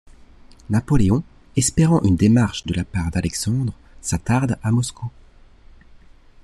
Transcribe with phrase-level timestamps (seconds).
[0.71, 1.21] Napoléon,
[1.55, 5.11] espérant une démarche de la part d’Alexandre, s'attarde à Moscou.